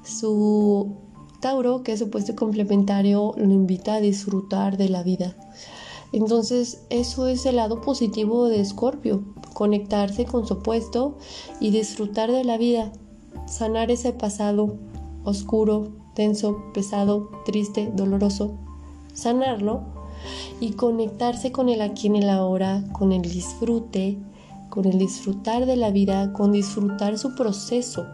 su 0.03 0.97
Tauro, 1.39 1.83
que 1.83 1.93
es 1.93 2.01
opuesto 2.01 2.35
complementario, 2.35 3.33
lo 3.37 3.53
invita 3.53 3.95
a 3.95 4.01
disfrutar 4.01 4.75
de 4.75 4.89
la 4.89 5.01
vida. 5.01 5.37
Entonces, 6.11 6.83
eso 6.89 7.27
es 7.27 7.45
el 7.45 7.55
lado 7.55 7.79
positivo 7.79 8.47
de 8.49 8.59
Escorpio, 8.59 9.23
conectarse 9.53 10.25
con 10.25 10.45
su 10.45 10.55
opuesto 10.55 11.17
y 11.61 11.71
disfrutar 11.71 12.29
de 12.29 12.43
la 12.43 12.57
vida, 12.57 12.91
sanar 13.47 13.89
ese 13.89 14.11
pasado 14.11 14.75
oscuro, 15.23 15.93
tenso, 16.13 16.61
pesado, 16.73 17.29
triste, 17.45 17.89
doloroso, 17.95 18.51
sanarlo 19.13 19.83
y 20.59 20.71
conectarse 20.71 21.53
con 21.53 21.69
el 21.69 21.81
aquí 21.81 22.07
en 22.07 22.17
el 22.17 22.29
ahora, 22.29 22.83
con 22.91 23.13
el 23.13 23.21
disfrute, 23.21 24.19
con 24.71 24.85
el 24.85 24.97
disfrutar 24.97 25.67
de 25.67 25.75
la 25.75 25.91
vida, 25.91 26.33
con 26.33 26.51
disfrutar 26.51 27.19
su 27.19 27.35
proceso, 27.35 28.07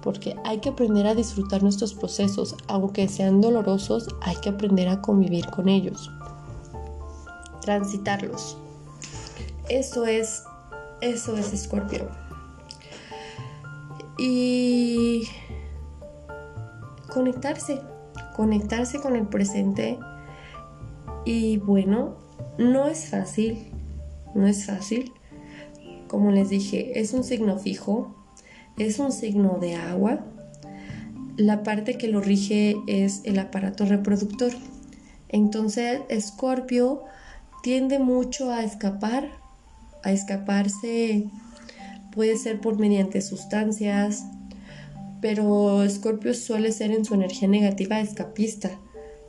porque 0.00 0.36
hay 0.44 0.58
que 0.58 0.68
aprender 0.68 1.08
a 1.08 1.16
disfrutar 1.16 1.64
nuestros 1.64 1.94
procesos, 1.94 2.54
aunque 2.68 3.08
sean 3.08 3.40
dolorosos, 3.40 4.06
hay 4.22 4.36
que 4.36 4.50
aprender 4.50 4.88
a 4.88 5.00
convivir 5.00 5.46
con 5.46 5.68
ellos, 5.68 6.12
transitarlos. 7.60 8.56
Eso 9.68 10.06
es 10.06 10.44
eso 11.00 11.36
es 11.36 11.52
Escorpio. 11.52 12.08
Y 14.18 15.26
conectarse, 17.12 17.80
conectarse 18.36 19.00
con 19.00 19.16
el 19.16 19.26
presente. 19.26 19.98
Y 21.24 21.56
bueno, 21.58 22.16
no 22.58 22.86
es 22.86 23.08
fácil, 23.08 23.72
no 24.34 24.46
es 24.46 24.66
fácil. 24.66 25.12
Como 26.10 26.32
les 26.32 26.48
dije, 26.48 26.98
es 26.98 27.12
un 27.12 27.22
signo 27.22 27.56
fijo, 27.58 28.16
es 28.76 28.98
un 28.98 29.12
signo 29.12 29.58
de 29.60 29.76
agua. 29.76 30.26
La 31.36 31.62
parte 31.62 31.96
que 31.96 32.08
lo 32.08 32.20
rige 32.20 32.76
es 32.88 33.20
el 33.24 33.38
aparato 33.38 33.84
reproductor. 33.84 34.50
Entonces, 35.28 36.00
Escorpio 36.08 37.04
tiende 37.62 38.00
mucho 38.00 38.50
a 38.50 38.64
escapar 38.64 39.40
a 40.02 40.12
escaparse 40.12 41.26
puede 42.14 42.36
ser 42.36 42.60
por 42.60 42.78
mediante 42.78 43.20
sustancias, 43.20 44.24
pero 45.20 45.88
Scorpio 45.88 46.34
suele 46.34 46.72
ser 46.72 46.90
en 46.90 47.04
su 47.04 47.14
energía 47.14 47.48
negativa 47.48 48.00
escapista. 48.00 48.70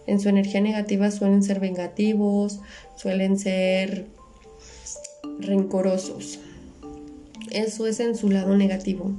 En 0.07 0.19
su 0.19 0.29
energía 0.29 0.61
negativa 0.61 1.11
suelen 1.11 1.43
ser 1.43 1.59
vengativos, 1.59 2.59
suelen 2.95 3.38
ser 3.38 4.07
rencorosos. 5.39 6.39
Eso 7.51 7.88
es 7.88 8.00
en 8.00 8.15
su 8.15 8.29
lado 8.29 8.55
negativo. 8.55 9.12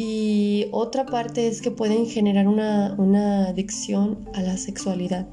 Y 0.00 0.68
otra 0.70 1.06
parte 1.06 1.48
es 1.48 1.60
que 1.60 1.72
pueden 1.72 2.06
generar 2.06 2.46
una, 2.46 3.48
adicción 3.48 4.28
a 4.32 4.42
la 4.42 4.56
sexualidad. 4.56 5.26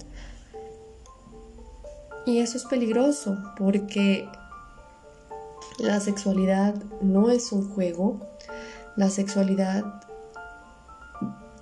Y 2.26 2.40
eso 2.40 2.58
es 2.58 2.64
peligroso 2.64 3.38
porque 3.60 4.28
la 5.78 6.00
sexualidad 6.00 6.74
no 7.02 7.30
es 7.30 7.52
un 7.52 7.70
juego. 7.70 8.20
La 8.96 9.12
sexualidad 9.12 9.84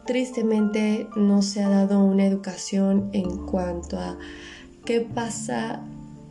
tristemente 0.06 1.10
no 1.18 1.42
se 1.42 1.62
ha 1.62 1.68
dado 1.68 2.00
una 2.00 2.26
educación 2.26 3.10
en 3.12 3.46
cuanto 3.48 4.00
a 4.00 4.18
qué 4.86 5.02
pasa 5.02 5.82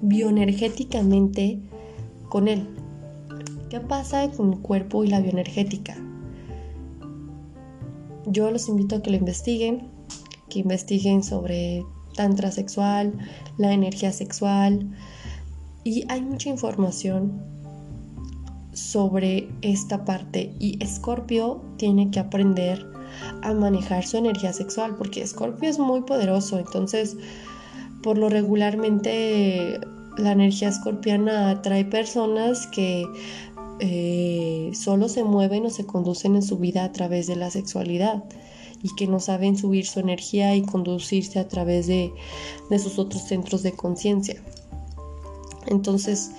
bioenergéticamente 0.00 1.60
con 2.30 2.48
él. 2.48 2.81
¿Qué 3.72 3.80
pasa 3.80 4.30
con 4.32 4.52
el 4.52 4.58
cuerpo 4.58 5.02
y 5.02 5.08
la 5.08 5.20
bioenergética? 5.20 5.96
Yo 8.26 8.50
los 8.50 8.68
invito 8.68 8.96
a 8.96 9.02
que 9.02 9.08
lo 9.08 9.16
investiguen, 9.16 9.88
que 10.50 10.58
investiguen 10.58 11.22
sobre 11.22 11.82
tantra 12.14 12.50
sexual, 12.50 13.14
la 13.56 13.72
energía 13.72 14.12
sexual 14.12 14.94
y 15.84 16.04
hay 16.10 16.20
mucha 16.20 16.50
información 16.50 17.40
sobre 18.74 19.48
esta 19.62 20.04
parte 20.04 20.54
y 20.58 20.76
Escorpio 20.84 21.62
tiene 21.78 22.10
que 22.10 22.20
aprender 22.20 22.86
a 23.40 23.54
manejar 23.54 24.06
su 24.06 24.18
energía 24.18 24.52
sexual 24.52 24.96
porque 24.96 25.22
Escorpio 25.22 25.70
es 25.70 25.78
muy 25.78 26.02
poderoso, 26.02 26.58
entonces 26.58 27.16
por 28.02 28.18
lo 28.18 28.28
regularmente 28.28 29.80
la 30.18 30.32
energía 30.32 30.68
escorpiana 30.68 31.50
atrae 31.50 31.84
personas 31.84 32.66
que 32.66 33.06
eh, 33.80 34.70
solo 34.74 35.08
se 35.08 35.24
mueven 35.24 35.66
o 35.66 35.70
se 35.70 35.86
conducen 35.86 36.36
en 36.36 36.42
su 36.42 36.58
vida 36.58 36.84
a 36.84 36.92
través 36.92 37.26
de 37.26 37.36
la 37.36 37.50
sexualidad 37.50 38.24
y 38.82 38.94
que 38.96 39.06
no 39.06 39.20
saben 39.20 39.56
subir 39.56 39.86
su 39.86 40.00
energía 40.00 40.54
y 40.56 40.62
conducirse 40.62 41.38
a 41.38 41.48
través 41.48 41.86
de, 41.86 42.12
de 42.68 42.78
sus 42.78 42.98
otros 42.98 43.22
centros 43.22 43.62
de 43.62 43.72
conciencia. 43.72 44.42
Entonces, 45.66 46.32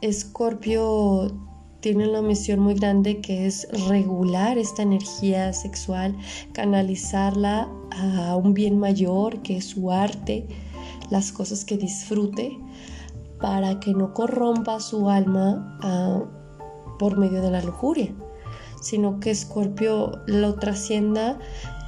Escorpio 0.00 1.32
tiene 1.80 2.08
una 2.08 2.22
misión 2.22 2.60
muy 2.60 2.74
grande 2.74 3.20
que 3.20 3.46
es 3.46 3.68
regular 3.88 4.58
esta 4.58 4.82
energía 4.82 5.52
sexual, 5.52 6.16
canalizarla 6.52 7.68
a 7.90 8.36
un 8.36 8.54
bien 8.54 8.78
mayor 8.78 9.42
que 9.42 9.58
es 9.58 9.66
su 9.66 9.90
arte, 9.90 10.46
las 11.10 11.32
cosas 11.32 11.64
que 11.64 11.76
disfrute, 11.76 12.58
para 13.40 13.78
que 13.80 13.92
no 13.92 14.12
corrompa 14.12 14.80
su 14.80 15.08
alma 15.08 15.78
ah, 15.82 16.24
por 16.98 17.16
medio 17.16 17.42
de 17.42 17.50
la 17.50 17.62
lujuria, 17.62 18.14
sino 18.80 19.20
que 19.20 19.30
Escorpio 19.30 20.12
lo 20.26 20.54
trascienda 20.54 21.38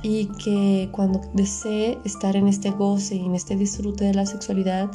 y 0.02 0.26
que 0.26 0.88
cuando 0.92 1.20
desee 1.34 1.98
estar 2.04 2.36
en 2.36 2.48
este 2.48 2.70
goce 2.70 3.16
y 3.16 3.24
en 3.24 3.34
este 3.34 3.56
disfrute 3.56 4.04
de 4.04 4.14
la 4.14 4.26
sexualidad, 4.26 4.90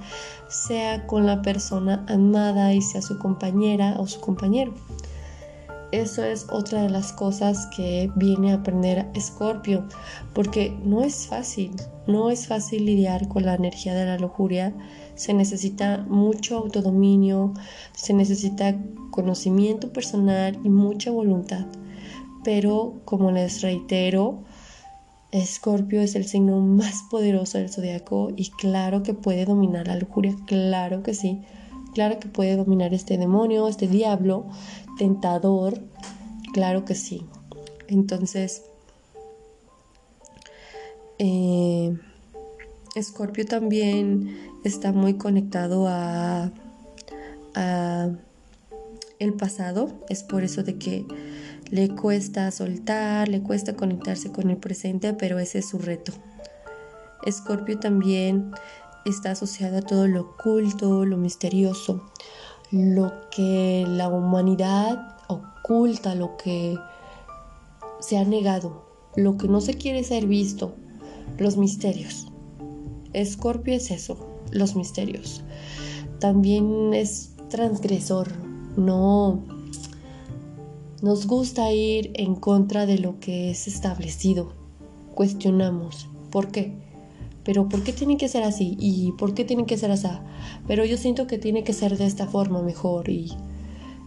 sea 0.48 1.06
con 1.06 1.26
la 1.26 1.42
persona 1.42 2.06
amada 2.08 2.74
y 2.74 2.82
sea 2.82 3.02
su 3.02 3.20
compañera 3.20 3.96
o 4.00 4.08
su 4.08 4.20
compañero. 4.20 4.74
Eso 5.96 6.25
es 6.25 6.48
otra 6.50 6.82
de 6.82 6.90
las 6.90 7.14
cosas 7.14 7.68
que 7.68 8.12
viene 8.18 8.52
a 8.52 8.56
aprender 8.56 9.08
Escorpio, 9.14 9.88
porque 10.34 10.78
no 10.84 11.02
es 11.02 11.28
fácil, 11.28 11.72
no 12.06 12.30
es 12.30 12.48
fácil 12.48 12.86
lidiar 12.86 13.30
con 13.30 13.46
la 13.46 13.56
energía 13.56 13.96
de 13.96 14.06
la 14.06 14.18
lujuria, 14.18 14.74
se 15.16 15.34
necesita 15.34 16.06
mucho 16.10 16.58
autodominio, 16.58 17.54
se 17.94 18.14
necesita 18.14 18.75
conocimiento 19.10 19.94
personal 19.94 20.60
y 20.66 20.70
mucha 20.70 21.12
voluntad. 21.12 21.66
Pero 22.44 22.96
como 23.06 23.32
les 23.32 23.62
reitero, 23.62 24.44
Escorpio 25.32 26.02
es 26.02 26.16
el 26.16 26.25
signo 26.25 26.60
más 26.60 27.04
poderoso 27.10 27.58
del 27.58 27.70
zodiaco 27.70 28.34
y 28.36 28.50
claro 28.50 29.02
que 29.02 29.14
puede 29.14 29.46
dominar 29.46 29.88
la 29.88 29.96
lujuria, 29.96 30.36
claro 30.46 31.04
que 31.04 31.14
sí, 31.14 31.40
claro 31.94 32.20
que 32.20 32.28
puede 32.28 32.58
dominar 32.58 32.94
este 32.94 33.18
demonio, 33.18 33.70
este 33.70 33.88
diablo 33.88 34.48
tentador, 34.98 35.80
claro 36.54 36.86
que 36.86 36.96
sí. 36.96 37.25
Entonces, 37.88 38.64
eh, 41.20 41.98
Escorpio 42.96 43.46
también 43.46 44.38
está 44.64 44.92
muy 44.92 45.16
conectado 45.16 45.88
a, 45.88 46.52
a 47.56 48.10
el 49.20 49.34
pasado, 49.34 49.90
es 50.10 50.24
por 50.24 50.44
eso 50.44 50.64
de 50.64 50.78
que 50.78 51.06
le 51.70 51.90
cuesta 51.90 52.52
soltar, 52.52 53.28
le 53.28 53.42
cuesta 53.42 53.75
conectarse 53.75 54.32
con 54.32 54.50
el 54.50 54.58
presente, 54.58 55.14
pero 55.14 55.40
ese 55.40 55.60
es 55.60 55.70
su 55.70 55.78
reto. 55.78 56.14
Escorpio 57.25 57.80
también 57.80 58.52
está 59.06 59.32
asociado 59.32 59.78
a 59.78 59.82
todo 59.82 60.08
lo 60.08 60.22
oculto, 60.22 61.06
lo 61.06 61.18
misterioso, 61.18 62.12
lo 62.72 63.12
que 63.32 63.86
la 63.88 64.08
humanidad 64.08 65.18
oculta, 65.28 66.16
lo 66.16 66.38
que 66.38 66.78
se 68.00 68.18
ha 68.18 68.24
negado, 68.24 68.86
lo 69.16 69.38
que 69.38 69.48
no 69.48 69.62
se 69.62 69.76
quiere 69.76 70.04
ser 70.04 70.28
visto, 70.28 70.76
los 71.38 71.58
misterios. 71.58 72.28
Escorpio 73.14 73.74
es 73.74 73.92
eso, 73.92 74.28
los 74.52 74.76
misterios. 74.76 75.44
También 76.20 76.94
es 76.94 77.36
transgresor, 77.50 78.28
no 78.78 79.44
nos 81.02 81.28
gusta 81.28 81.72
ir 81.72 82.12
en 82.16 82.36
contra 82.36 82.86
de 82.86 82.98
lo 82.98 83.20
que 83.20 83.52
es 83.52 83.68
establecido. 83.68 84.54
Cuestionamos, 85.14 86.08
¿por 86.32 86.52
qué? 86.52 86.85
Pero 87.46 87.70
¿por 87.70 87.84
qué 87.84 87.94
tiene 87.94 88.18
que 88.18 88.28
ser 88.28 88.44
así? 88.44 88.75
¿Y 88.80 89.14
por 89.14 89.34
qué 89.34 89.46
tiene 89.46 89.66
que 89.66 89.78
ser 89.78 89.92
así? 89.92 90.08
Pero 90.68 90.84
yo 90.84 90.98
siento 90.98 91.28
que 91.28 91.38
tiene 91.38 91.64
que 91.64 91.74
ser 91.74 91.98
de 91.98 92.06
esta 92.06 92.28
forma 92.28 92.62
mejor 92.62 93.08
y 93.08 93.32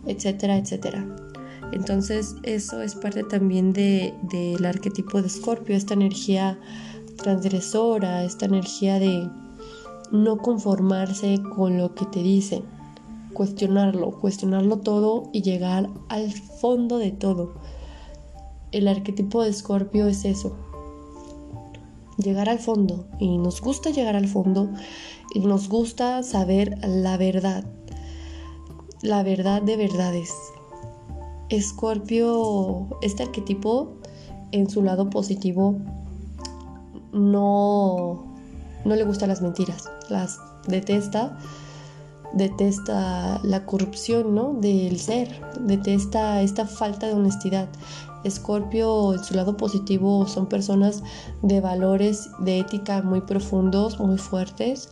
etcétera, 0.06 0.56
etcétera. 0.56 1.06
Entonces 1.72 2.34
eso 2.42 2.82
es 2.82 2.94
parte 2.94 3.24
también 3.24 3.72
del 3.72 4.14
de, 4.22 4.58
arquetipo 4.66 5.20
de 5.20 5.28
Escorpio, 5.28 5.76
esta 5.76 5.94
energía 5.94 6.58
transgresora, 7.16 8.24
esta 8.24 8.46
energía 8.46 8.98
de 8.98 9.28
no 10.10 10.38
conformarse 10.38 11.40
con 11.54 11.76
lo 11.76 11.94
que 11.94 12.06
te 12.06 12.22
dicen, 12.22 12.62
cuestionarlo, 13.34 14.12
cuestionarlo 14.12 14.78
todo 14.78 15.28
y 15.32 15.42
llegar 15.42 15.90
al 16.08 16.32
fondo 16.32 16.98
de 16.98 17.12
todo. 17.12 17.54
El 18.72 18.88
arquetipo 18.88 19.42
de 19.42 19.50
Escorpio 19.50 20.06
es 20.06 20.24
eso, 20.24 20.56
llegar 22.18 22.48
al 22.48 22.58
fondo 22.58 23.06
y 23.18 23.38
nos 23.38 23.60
gusta 23.60 23.90
llegar 23.90 24.16
al 24.16 24.28
fondo 24.28 24.68
y 25.34 25.40
nos 25.40 25.68
gusta 25.68 26.22
saber 26.22 26.78
la 26.86 27.16
verdad, 27.16 27.64
la 29.02 29.22
verdad 29.22 29.62
de 29.62 29.76
verdades. 29.76 30.34
Escorpio, 31.48 32.88
este 33.00 33.22
arquetipo 33.22 33.94
en 34.52 34.68
su 34.68 34.82
lado 34.82 35.08
positivo 35.08 35.76
no, 37.12 38.24
no 38.84 38.96
le 38.96 39.04
gustan 39.04 39.28
las 39.30 39.40
mentiras, 39.40 39.90
las 40.10 40.38
detesta, 40.66 41.38
detesta 42.34 43.40
la 43.42 43.64
corrupción 43.64 44.34
¿no? 44.34 44.54
del 44.54 44.98
ser, 44.98 45.40
detesta 45.60 46.42
esta 46.42 46.66
falta 46.66 47.06
de 47.06 47.14
honestidad. 47.14 47.68
Escorpio 48.24 49.14
en 49.14 49.24
su 49.24 49.34
lado 49.34 49.56
positivo 49.56 50.26
son 50.26 50.46
personas 50.46 51.02
de 51.42 51.60
valores 51.60 52.30
de 52.40 52.60
ética 52.60 53.02
muy 53.02 53.20
profundos, 53.20 54.00
muy 54.00 54.18
fuertes, 54.18 54.90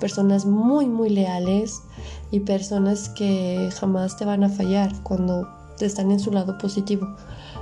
personas 0.00 0.46
muy 0.46 0.86
muy 0.86 1.10
leales 1.10 1.82
y 2.30 2.40
personas 2.40 3.08
que 3.08 3.70
jamás 3.78 4.16
te 4.16 4.24
van 4.24 4.44
a 4.44 4.48
fallar 4.48 4.92
cuando 5.02 5.48
están 5.80 6.10
en 6.10 6.20
su 6.20 6.30
lado 6.32 6.58
positivo. 6.58 7.08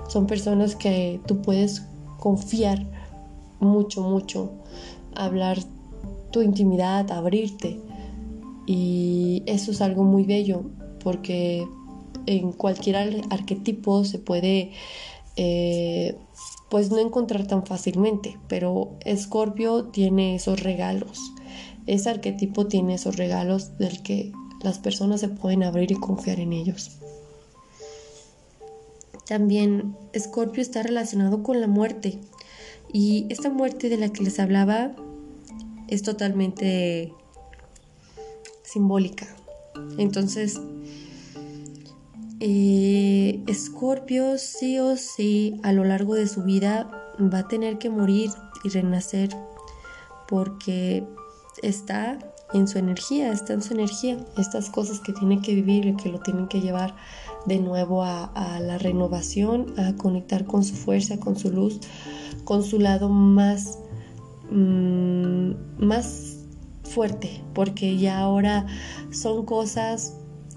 Son 0.09 0.27
personas 0.27 0.77
que 0.77 1.21
tú 1.27 1.43
puedes 1.43 1.83
confiar 2.19 2.87
mucho, 3.61 4.03
mucho, 4.03 4.53
hablar 5.15 5.59
tu 6.31 6.43
intimidad, 6.43 7.11
abrirte. 7.11 7.81
Y 8.67 9.43
eso 9.47 9.71
es 9.71 9.81
algo 9.81 10.03
muy 10.03 10.25
bello 10.25 10.65
porque 11.03 11.67
en 12.27 12.53
cualquier 12.53 13.23
arquetipo 13.31 14.05
se 14.05 14.19
puede 14.19 14.73
eh, 15.37 16.17
pues 16.69 16.91
no 16.91 16.99
encontrar 16.99 17.47
tan 17.47 17.65
fácilmente, 17.65 18.39
pero 18.49 18.91
Escorpio 19.05 19.85
tiene 19.85 20.35
esos 20.35 20.63
regalos. 20.63 21.21
Ese 21.87 22.11
arquetipo 22.11 22.67
tiene 22.67 22.95
esos 22.95 23.17
regalos 23.17 23.79
del 23.79 24.03
que 24.03 24.33
las 24.63 24.79
personas 24.79 25.21
se 25.21 25.29
pueden 25.29 25.63
abrir 25.63 25.93
y 25.93 25.95
confiar 25.95 26.41
en 26.41 26.53
ellos. 26.53 26.99
También 29.27 29.97
Escorpio 30.13 30.63
está 30.63 30.83
relacionado 30.83 31.43
con 31.43 31.61
la 31.61 31.67
muerte. 31.67 32.19
Y 32.93 33.27
esta 33.29 33.51
muerte 33.51 33.89
de 33.89 33.97
la 33.97 34.09
que 34.09 34.23
les 34.23 34.39
hablaba 34.39 34.93
es 35.89 36.03
totalmente 36.03 37.13
simbólica. 38.63 39.27
Entonces, 39.99 40.61
eh, 42.41 43.43
Escorpio 43.47 44.39
sí 44.39 44.79
o 44.79 44.97
sí 44.97 45.61
a 45.63 45.73
lo 45.73 45.85
largo 45.85 46.15
de 46.15 46.27
su 46.27 46.43
vida 46.43 46.91
va 47.21 47.41
a 47.41 47.49
tener 47.49 47.79
que 47.79 47.91
morir 47.91 48.31
y 48.65 48.69
renacer 48.69 49.31
porque 50.29 51.07
está 51.63 52.19
en 52.53 52.69
su 52.69 52.79
energía, 52.79 53.33
está 53.33 53.55
en 53.55 53.63
su 53.63 53.75
energía, 53.75 54.19
estas 54.37 54.71
cosas 54.71 55.01
que 55.01 55.13
tiene 55.13 55.41
que 55.41 55.55
vivir 55.55 55.87
y 55.87 55.97
que 55.97 56.11
lo 56.11 56.21
tienen 56.21 56.47
que 56.49 56.61
llevar 56.61 56.95
de 57.47 57.59
nuevo 57.59 58.03
a, 58.05 58.61
la 58.61 58.79
renovación, 58.79 59.75
a 59.79 59.97
conectar 59.97 60.45
con 60.45 60.65
su 60.65 60.75
fuerza, 60.75 61.19
con 61.19 61.37
su 61.37 61.51
luz, 61.51 61.81
con 62.45 62.63
su 62.63 62.79
lado 62.79 63.09
más, 63.09 63.79
mm, 64.51 65.53
más 65.79 66.39
fuerte, 66.85 67.43
porque 67.55 67.99
ya 67.99 68.19
ahora 68.19 68.67
son 69.11 69.45
cosas 69.45 70.15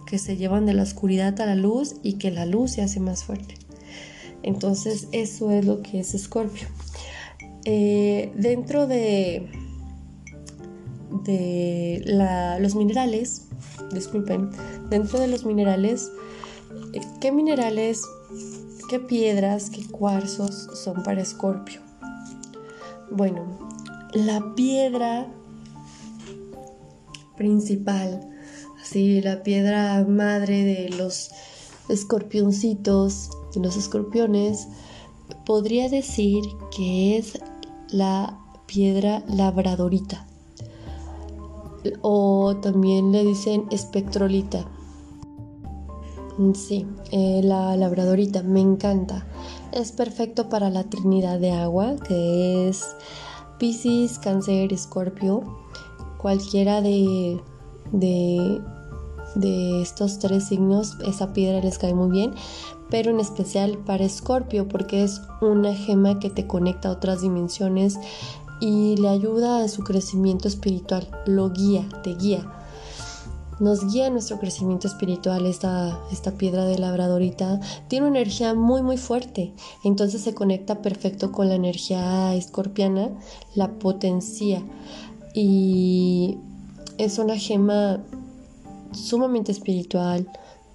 que 0.10 0.18
se 0.18 0.38
llevan 0.38 0.66
de 0.66 0.74
la 0.74 0.84
oscuridad 0.84 1.40
a 1.42 1.46
la 1.46 1.56
luz 1.56 1.96
y 2.04 2.14
que 2.14 2.32
la 2.32 2.46
luz 2.46 2.72
se 2.72 2.82
hace 2.82 3.00
más 3.00 3.24
fuerte. 3.24 3.56
Entonces 4.42 5.08
eso 5.12 5.52
es 5.52 5.66
lo 5.66 5.82
que 5.82 6.00
es 6.00 6.14
Escorpio. 6.14 6.68
Eh, 7.66 8.32
dentro 8.36 8.88
de, 8.88 9.50
de 11.24 12.58
los 12.60 12.76
minerales, 12.76 13.48
disculpen, 13.94 14.50
dentro 14.90 15.20
de 15.20 15.28
los 15.28 15.46
minerales 15.46 16.10
¿Qué 17.20 17.32
minerales, 17.32 18.02
qué 18.90 19.00
piedras, 19.00 19.70
qué 19.70 19.86
cuarzos 19.86 20.70
son 20.74 21.04
para 21.04 21.22
Escorpio? 21.22 21.82
Bueno, 23.12 23.46
la 24.14 24.56
piedra 24.56 25.28
principal, 27.38 28.28
así 28.82 29.22
la 29.22 29.44
piedra 29.44 30.06
madre 30.08 30.64
de 30.64 30.90
los 30.90 31.32
escorpioncitos, 31.90 33.30
de 33.54 33.62
los 33.62 33.78
escorpiones, 33.78 34.68
podría 35.46 35.90
decir 35.90 36.44
que 36.76 37.18
es 37.18 37.40
la 37.90 38.40
piedra 38.66 39.24
labradorita 39.28 40.26
o 42.02 42.58
también 42.62 43.12
le 43.12 43.24
dicen 43.24 43.66
espectrolita 43.72 44.68
sí, 46.54 46.88
eh, 47.12 47.42
la 47.44 47.76
labradorita 47.76 48.44
me 48.44 48.62
encanta. 48.62 49.26
Es 49.72 49.92
perfecto 49.92 50.50
para 50.50 50.70
la 50.70 50.84
trinidad 50.86 51.40
de 51.40 51.52
agua, 51.52 51.96
que 52.08 52.70
es 52.70 52.96
Pisces, 53.60 54.20
Cáncer, 54.20 54.72
Escorpio. 54.72 55.44
Cualquiera 56.18 56.82
de, 56.82 57.42
de, 57.92 58.62
de 59.36 59.82
estos 59.82 60.20
tres 60.20 60.48
signos, 60.48 60.98
esa 61.06 61.34
piedra 61.34 61.62
les 61.62 61.78
cae 61.78 61.94
muy 61.94 62.10
bien, 62.10 62.34
pero 62.90 63.12
en 63.12 63.20
especial 63.20 63.78
para 63.78 64.04
Escorpio, 64.04 64.68
porque 64.68 65.04
es 65.04 65.22
una 65.42 65.74
gema 65.74 66.20
que 66.20 66.30
te 66.30 66.48
conecta 66.48 66.90
a 66.90 66.94
otras 66.94 67.22
dimensiones 67.22 68.00
y 68.60 68.98
le 68.98 69.10
ayuda 69.10 69.64
a 69.64 69.68
su 69.68 69.84
crecimiento 69.84 70.48
espiritual, 70.48 71.08
lo 71.26 71.52
guía, 71.52 71.88
te 72.04 72.16
guía. 72.16 72.46
Nos 73.60 73.92
guía 73.92 74.10
nuestro 74.10 74.40
crecimiento 74.40 74.88
espiritual 74.88 75.46
esta, 75.46 76.00
esta 76.14 76.32
piedra 76.32 76.64
de 76.64 76.78
labradorita. 76.78 77.60
Tiene 77.90 78.08
una 78.08 78.20
energía 78.20 78.54
muy 78.54 78.82
muy 78.82 78.96
fuerte, 78.96 79.54
entonces 79.84 80.22
se 80.22 80.34
conecta 80.34 80.82
perfecto 80.82 81.34
con 81.34 81.50
la 81.50 81.56
energía 81.56 82.34
escorpiana, 82.36 83.10
la 83.56 83.74
potencia. 83.74 84.64
Y 85.34 86.38
es 87.00 87.18
una 87.18 87.38
gema 87.38 88.04
sumamente 88.92 89.54
espiritual, 89.54 90.30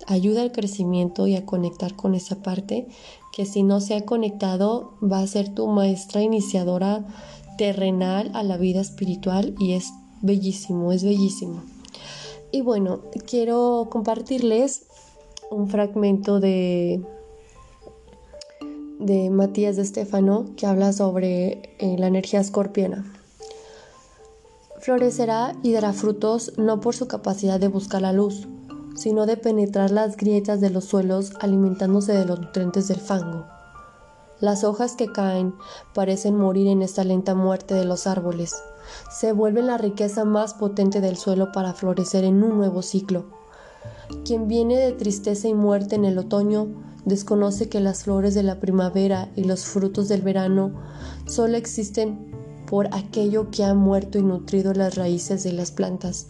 ayuda 0.06 0.40
al 0.42 0.52
crecimiento 0.52 1.26
y 1.26 1.36
a 1.36 1.44
conectar 1.44 1.94
con 1.94 2.14
esa 2.14 2.42
parte 2.42 2.88
que 3.32 3.44
si 3.44 3.62
no 3.62 3.80
se 3.80 3.94
ha 3.94 4.06
conectado 4.06 4.94
va 5.02 5.20
a 5.20 5.26
ser 5.26 5.54
tu 5.54 5.66
maestra 5.66 6.22
iniciadora 6.22 7.04
terrenal 7.58 8.30
a 8.34 8.42
la 8.42 8.56
vida 8.56 8.80
espiritual 8.80 9.54
y 9.58 9.74
es 9.74 9.92
bellísimo, 10.22 10.92
es 10.92 11.04
bellísimo. 11.04 11.62
Y 12.50 12.62
bueno, 12.62 13.00
quiero 13.26 13.88
compartirles 13.90 14.86
un 15.50 15.68
fragmento 15.68 16.40
de, 16.40 17.02
de 18.98 19.28
Matías 19.28 19.76
de 19.76 19.82
Estefano 19.82 20.46
que 20.56 20.66
habla 20.66 20.94
sobre 20.94 21.74
eh, 21.78 21.96
la 21.98 22.06
energía 22.06 22.40
escorpiana. 22.40 23.04
Florecerá 24.84 25.56
y 25.62 25.72
dará 25.72 25.94
frutos 25.94 26.52
no 26.58 26.78
por 26.82 26.94
su 26.94 27.08
capacidad 27.08 27.58
de 27.58 27.68
buscar 27.68 28.02
la 28.02 28.12
luz, 28.12 28.46
sino 28.94 29.24
de 29.24 29.38
penetrar 29.38 29.90
las 29.90 30.14
grietas 30.18 30.60
de 30.60 30.68
los 30.68 30.84
suelos 30.84 31.32
alimentándose 31.40 32.12
de 32.12 32.26
los 32.26 32.38
nutrientes 32.38 32.88
del 32.88 33.00
fango. 33.00 33.46
Las 34.40 34.62
hojas 34.62 34.94
que 34.94 35.10
caen 35.10 35.54
parecen 35.94 36.36
morir 36.36 36.66
en 36.66 36.82
esta 36.82 37.02
lenta 37.02 37.34
muerte 37.34 37.72
de 37.72 37.86
los 37.86 38.06
árboles. 38.06 38.62
Se 39.10 39.32
vuelven 39.32 39.68
la 39.68 39.78
riqueza 39.78 40.26
más 40.26 40.52
potente 40.52 41.00
del 41.00 41.16
suelo 41.16 41.50
para 41.50 41.72
florecer 41.72 42.24
en 42.24 42.42
un 42.42 42.58
nuevo 42.58 42.82
ciclo. 42.82 43.24
Quien 44.26 44.48
viene 44.48 44.76
de 44.76 44.92
tristeza 44.92 45.48
y 45.48 45.54
muerte 45.54 45.94
en 45.96 46.04
el 46.04 46.18
otoño 46.18 46.68
desconoce 47.06 47.70
que 47.70 47.80
las 47.80 48.04
flores 48.04 48.34
de 48.34 48.42
la 48.42 48.60
primavera 48.60 49.30
y 49.34 49.44
los 49.44 49.64
frutos 49.64 50.08
del 50.08 50.20
verano 50.20 50.72
solo 51.26 51.56
existen 51.56 52.33
por 52.66 52.88
aquello 52.94 53.50
que 53.50 53.64
ha 53.64 53.74
muerto 53.74 54.18
y 54.18 54.22
nutrido 54.22 54.72
las 54.72 54.96
raíces 54.96 55.44
de 55.44 55.52
las 55.52 55.70
plantas. 55.70 56.28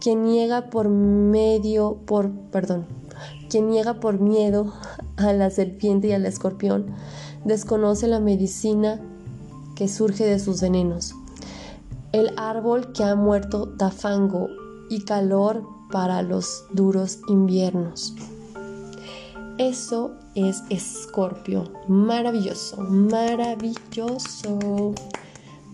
Quien 0.00 0.24
niega 0.24 0.70
por 0.70 0.88
medio, 0.88 1.98
por, 2.06 2.30
perdón, 2.50 2.86
quien 3.48 3.70
niega 3.70 4.00
por 4.00 4.20
miedo 4.20 4.72
a 5.16 5.32
la 5.32 5.50
serpiente 5.50 6.08
y 6.08 6.12
al 6.12 6.26
escorpión, 6.26 6.86
desconoce 7.44 8.06
la 8.06 8.20
medicina 8.20 9.00
que 9.74 9.88
surge 9.88 10.24
de 10.24 10.38
sus 10.38 10.60
venenos. 10.60 11.14
El 12.12 12.32
árbol 12.36 12.92
que 12.92 13.04
ha 13.04 13.14
muerto 13.14 13.66
da 13.66 13.90
fango 13.90 14.48
y 14.88 15.04
calor 15.04 15.64
para 15.90 16.22
los 16.22 16.64
duros 16.72 17.20
inviernos. 17.28 18.14
Eso 19.58 20.16
es 20.34 20.64
Escorpio. 20.68 21.70
Maravilloso, 21.86 22.76
maravilloso. 22.82 24.58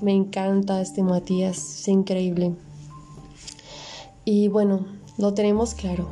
Me 0.02 0.12
encanta 0.12 0.82
este 0.82 1.02
Matías, 1.02 1.56
es 1.56 1.88
increíble. 1.88 2.54
Y 4.26 4.48
bueno, 4.48 4.84
lo 5.16 5.32
tenemos 5.32 5.72
claro. 5.72 6.10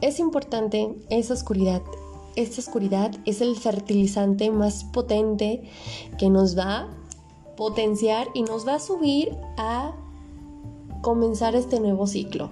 Es 0.00 0.18
importante 0.18 0.94
esa 1.10 1.34
oscuridad. 1.34 1.82
Esta 2.36 2.62
oscuridad 2.62 3.10
es 3.26 3.42
el 3.42 3.54
fertilizante 3.56 4.50
más 4.50 4.84
potente 4.84 5.68
que 6.16 6.30
nos 6.30 6.56
va 6.56 6.78
a 6.78 6.88
potenciar 7.58 8.28
y 8.32 8.44
nos 8.44 8.66
va 8.66 8.76
a 8.76 8.80
subir 8.80 9.36
a 9.58 9.94
comenzar 11.02 11.54
este 11.54 11.80
nuevo 11.80 12.06
ciclo. 12.06 12.48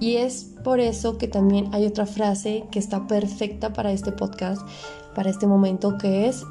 Y 0.00 0.16
es 0.16 0.55
por 0.66 0.80
eso 0.80 1.16
que 1.16 1.28
también 1.28 1.72
hay 1.72 1.86
otra 1.86 2.06
frase 2.06 2.64
que 2.72 2.80
está 2.80 3.06
perfecta 3.06 3.72
para 3.72 3.92
este 3.92 4.10
podcast, 4.10 4.66
para 5.14 5.30
este 5.30 5.46
momento, 5.46 5.96
que 5.96 6.26
es, 6.26 6.42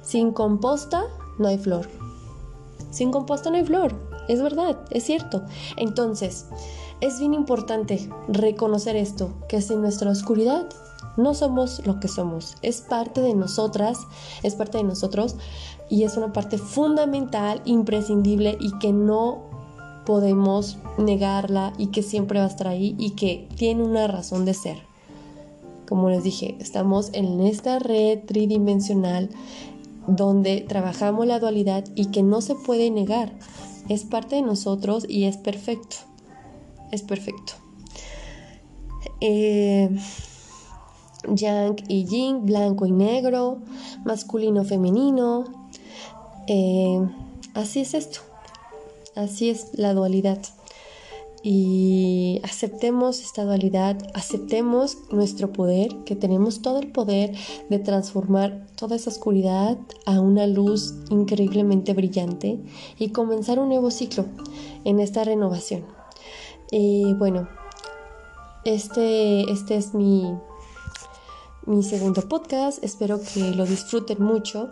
sin 0.00 0.30
composta 0.30 1.02
no 1.40 1.48
hay 1.48 1.58
flor. 1.58 1.88
Sin 2.92 3.10
composta 3.10 3.50
no 3.50 3.56
hay 3.56 3.64
flor. 3.64 3.96
Es 4.28 4.40
verdad, 4.40 4.78
es 4.92 5.02
cierto. 5.02 5.42
Entonces, 5.76 6.46
es 7.00 7.18
bien 7.18 7.34
importante 7.34 8.08
reconocer 8.28 8.94
esto, 8.94 9.32
que 9.48 9.60
sin 9.60 9.80
nuestra 9.80 10.12
oscuridad 10.12 10.68
no 11.16 11.34
somos 11.34 11.84
lo 11.84 11.98
que 11.98 12.06
somos. 12.06 12.54
Es 12.62 12.80
parte 12.80 13.22
de 13.22 13.34
nosotras, 13.34 13.98
es 14.44 14.54
parte 14.54 14.78
de 14.78 14.84
nosotros 14.84 15.34
y 15.90 16.04
es 16.04 16.16
una 16.16 16.32
parte 16.32 16.58
fundamental, 16.58 17.60
imprescindible 17.64 18.56
y 18.60 18.78
que 18.78 18.92
no 18.92 19.47
podemos 20.08 20.78
negarla 20.96 21.74
y 21.76 21.88
que 21.88 22.02
siempre 22.02 22.38
va 22.38 22.46
a 22.46 22.48
estar 22.48 22.66
ahí 22.66 22.96
y 22.98 23.10
que 23.10 23.46
tiene 23.56 23.82
una 23.82 24.06
razón 24.06 24.46
de 24.46 24.54
ser. 24.54 24.78
Como 25.86 26.08
les 26.08 26.24
dije, 26.24 26.56
estamos 26.60 27.10
en 27.12 27.42
esta 27.42 27.78
red 27.78 28.20
tridimensional 28.24 29.28
donde 30.06 30.62
trabajamos 30.62 31.26
la 31.26 31.38
dualidad 31.38 31.84
y 31.94 32.06
que 32.06 32.22
no 32.22 32.40
se 32.40 32.54
puede 32.54 32.90
negar. 32.90 33.34
Es 33.90 34.04
parte 34.04 34.36
de 34.36 34.40
nosotros 34.40 35.04
y 35.06 35.24
es 35.24 35.36
perfecto. 35.36 35.96
Es 36.90 37.02
perfecto. 37.02 37.52
Eh, 39.20 39.90
yang 41.34 41.76
y 41.86 42.06
yin, 42.06 42.46
blanco 42.46 42.86
y 42.86 42.92
negro, 42.92 43.58
masculino, 44.06 44.64
femenino. 44.64 45.44
Eh, 46.46 46.98
así 47.52 47.80
es 47.80 47.92
esto. 47.92 48.27
Así 49.18 49.50
es 49.50 49.70
la 49.72 49.94
dualidad. 49.94 50.38
Y 51.42 52.40
aceptemos 52.44 53.20
esta 53.20 53.44
dualidad, 53.44 53.98
aceptemos 54.14 54.96
nuestro 55.10 55.52
poder, 55.52 56.04
que 56.04 56.14
tenemos 56.14 56.62
todo 56.62 56.78
el 56.78 56.92
poder 56.92 57.34
de 57.68 57.80
transformar 57.80 58.66
toda 58.76 58.94
esa 58.94 59.10
oscuridad 59.10 59.76
a 60.06 60.20
una 60.20 60.46
luz 60.46 60.94
increíblemente 61.10 61.94
brillante 61.94 62.60
y 62.96 63.10
comenzar 63.10 63.58
un 63.58 63.70
nuevo 63.70 63.90
ciclo 63.90 64.24
en 64.84 65.00
esta 65.00 65.24
renovación. 65.24 65.84
Y 66.70 67.12
bueno, 67.14 67.48
este, 68.64 69.50
este 69.50 69.76
es 69.76 69.94
mi, 69.94 70.32
mi 71.66 71.82
segundo 71.82 72.22
podcast, 72.28 72.84
espero 72.84 73.20
que 73.20 73.50
lo 73.50 73.66
disfruten 73.66 74.22
mucho 74.22 74.68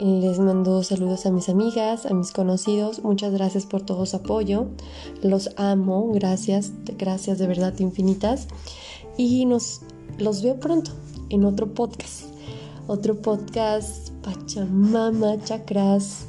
les 0.00 0.38
mando 0.40 0.82
saludos 0.82 1.24
a 1.26 1.30
mis 1.30 1.48
amigas, 1.48 2.06
a 2.06 2.14
mis 2.14 2.32
conocidos. 2.32 3.02
Muchas 3.04 3.32
gracias 3.32 3.66
por 3.66 3.82
todo 3.82 4.06
su 4.06 4.16
apoyo. 4.16 4.66
Los 5.22 5.50
amo. 5.56 6.10
Gracias, 6.12 6.72
gracias 6.98 7.38
de 7.38 7.46
verdad 7.46 7.78
infinitas. 7.78 8.48
Y 9.16 9.46
nos 9.46 9.82
los 10.18 10.42
veo 10.42 10.58
pronto 10.58 10.90
en 11.30 11.44
otro 11.44 11.72
podcast. 11.72 12.24
Otro 12.86 13.20
podcast 13.20 14.10
Pachamama 14.22 15.42
Chakras. 15.44 16.26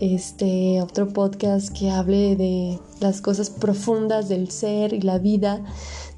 Este, 0.00 0.82
otro 0.82 1.08
podcast 1.08 1.70
que 1.70 1.90
hable 1.90 2.36
de 2.36 2.78
las 3.00 3.22
cosas 3.22 3.48
profundas 3.48 4.28
del 4.28 4.50
ser 4.50 4.92
y 4.92 5.00
la 5.00 5.18
vida, 5.18 5.64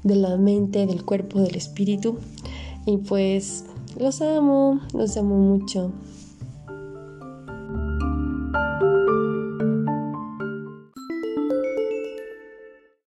de 0.03 0.15
la 0.15 0.35
mente, 0.35 0.85
del 0.85 1.05
cuerpo, 1.05 1.39
del 1.39 1.55
espíritu. 1.55 2.17
Y 2.85 2.97
pues 2.97 3.63
los 3.97 4.21
amo, 4.21 4.81
los 4.93 5.15
amo 5.15 5.35
mucho. 5.35 5.93